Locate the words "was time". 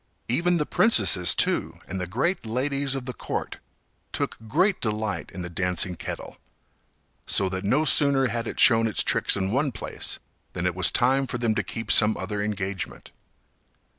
10.73-11.27